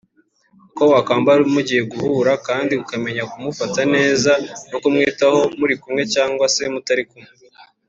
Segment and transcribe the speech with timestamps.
[0.67, 4.31] ibyo wakambara igihe mugiye guhura kandi ukamenya kumufata neza
[4.69, 7.29] no kumwitaho muri kumwe cyangwa se mutari kumwe